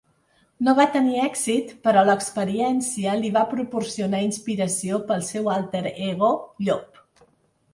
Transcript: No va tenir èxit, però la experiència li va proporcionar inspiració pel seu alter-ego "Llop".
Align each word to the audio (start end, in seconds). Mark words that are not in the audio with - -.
No 0.67 0.71
va 0.77 0.85
tenir 0.93 1.19
èxit, 1.25 1.73
però 1.87 2.01
la 2.07 2.15
experiència 2.21 3.13
li 3.19 3.31
va 3.35 3.43
proporcionar 3.53 4.23
inspiració 4.31 4.99
pel 5.13 5.23
seu 5.29 5.53
alter-ego 5.59 6.33
"Llop". 6.67 7.05